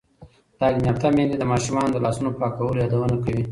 [0.59, 3.43] تعلیم یافته میندې د ماشومانو د لاسونو پاکولو یادونه کوي.